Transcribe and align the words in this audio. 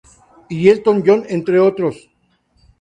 Y 0.49 0.67
Elton 0.69 1.03
John, 1.05 1.27
entre 1.29 1.59
otros. 1.59 2.09